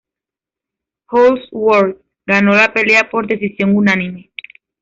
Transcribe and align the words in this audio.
Holdsworth 1.11 2.01
ganó 2.25 2.53
la 2.55 2.73
pelea 2.73 3.07
por 3.07 3.27
decisión 3.27 3.75
unánime. 3.75 4.31